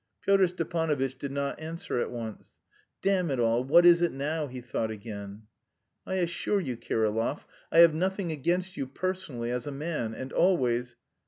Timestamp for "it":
3.29-3.39, 4.01-4.11